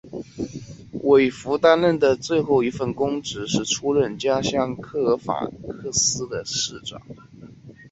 [1.03, 6.99] 韦弗担任的最后一份公职是出任家乡科尔法克斯的市长。